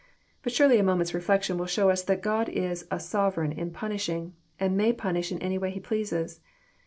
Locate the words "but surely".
0.41-0.79